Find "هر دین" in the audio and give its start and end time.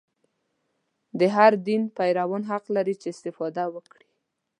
1.35-1.81